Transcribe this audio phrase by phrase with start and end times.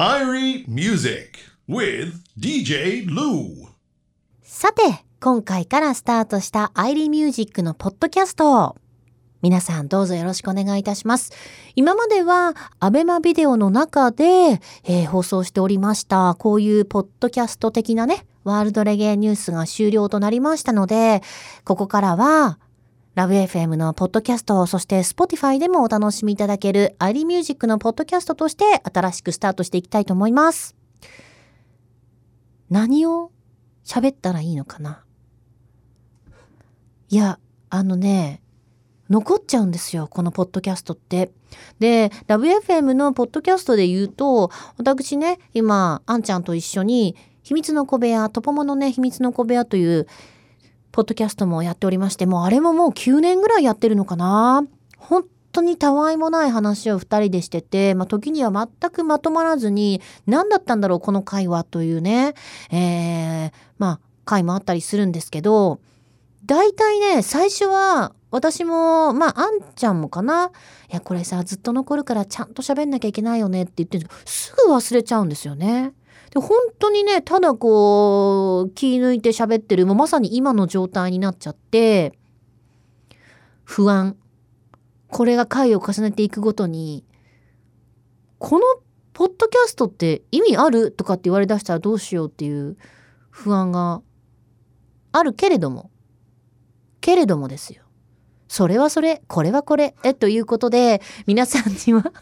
[0.00, 1.32] Irie Music
[1.68, 3.68] with DJ Lu
[4.42, 4.80] さて、
[5.20, 8.76] 今回からスタートしたアイリーミュージックのポッドキャスト。
[9.42, 11.32] 皆さんどうぞよろしくお願いいたします。
[11.76, 14.24] 今まではアベマビデオの中で、
[14.84, 21.20] えー放送しておりました、こういうポッドキャスト的なね、ワールドレゲエニュースが終了となりましたので、
[21.64, 22.58] ここからは、
[23.16, 30.76] ラブ f m のポッドキャスト、そして Spotify でもお楽しみいただけるアリミュージックのポッドキャストとして新しくスタートしていきたいと思います。
[32.70, 33.32] 何を
[33.84, 35.02] 喋ったらいいのかな？
[37.08, 38.42] いや、あのね、
[39.10, 41.32] 残っちゃうんですよ、このポッドキャストって。
[41.80, 50.06] で、ラブ f m のポッドキャストで言うと、私ね、今、あんちゃんと一緒に、秘密の小部屋、トポモのね、秘密の小部屋という、
[50.92, 54.64] ポッドキャストもやっておりまして、もうあれももう9年ぐらいやってるのかな
[54.96, 62.34] 本当にたわいもない話を二人でしてて、まあ、時には全くまとまらずに、何だったんだろう、この会話というね、
[62.70, 65.80] えー、まあ、回もあったりするんですけど、
[66.46, 70.52] 大体ね、最初は、私も、まあ、あんちゃんもかな。
[70.90, 75.92] いや、これさ、ずっと残るからちゃんと喋んなきゃいけないよねって言ってる、すぐ忘れちゃうんですよね。
[76.30, 82.18] で、本当にね、ただこう、気抜いて喋ってる、もうまさに今の状態になっちゃって、
[83.64, 84.16] 不安。
[85.08, 87.04] これが回を重ねていくごとに、
[88.38, 88.64] この
[89.12, 92.76] ポッドキャストって意味あるとかって言われだしたらどうしようっていう
[93.30, 94.02] 不安が
[95.12, 95.90] あるけれども、
[97.00, 97.82] けれどもですよ。
[98.48, 102.12] それはそれ、これはこれ、え、ということで、皆さんには、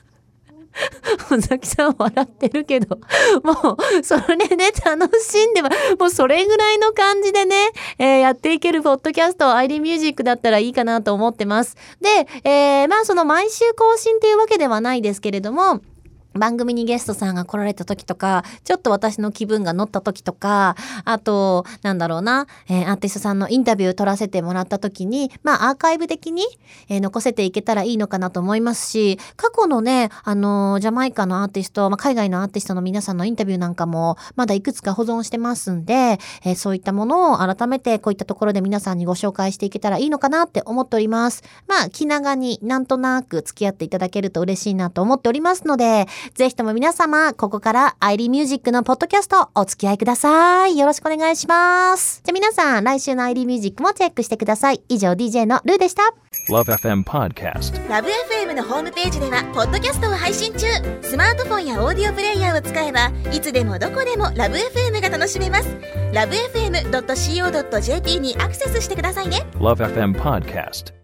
[1.30, 2.98] 尾崎さん笑ってるけど、
[3.42, 11.76] もう、それで楽しんでは、もうそれぐらいの感じでね、えーやっていけるポッドキャスト、アイリーミュージックだったらいいかなと思ってます。
[12.00, 15.80] で、えーまあその毎週更新っていうわけではないですけれども、
[16.38, 26.42] 番組にゲストさんが来られた時とか、ちょっと私の気分が乗った時とか、あと、なんだろうな、えーアーティストさんのインタビュー取らせてもらった時に、まあアーカイブ的に、
[26.88, 41.42] えー残せていけたらいいのかなと思いますし、過去のね、あのージャマイカのアーティスト、まあ海外のアーティストの皆さんのインタビューなんかも、まだいくつか保存してますんで、えそういったものを改めてこういったところで皆さんにご紹介していけたらいいのかなって思っております。
[41.66, 50.78] まあ気長になんとなく付き合っていただけると嬉しいなと思っておりますので、ぜひとも皆様、ここからアイリーミュージックのポッドキャストお付き合いください。
[50.78, 52.22] よろしくお願いします。
[52.24, 54.82] じゃあ皆さん、来週のアイリーミュージックもチェックしてください。
[54.88, 56.14] 以上 DJ のルーでした。
[56.48, 57.88] Love FM Podcast.
[57.88, 60.66] ラブ f m のホームページではポッドキャストを配信中
[61.02, 65.76] スマートフォンやオーディオプレイヤーを使えばいつでもどこでもラブ f m が楽しめます
[66.12, 70.97] ラブ FM.co.jp にアクセスしてくださいね Love FM Podcast.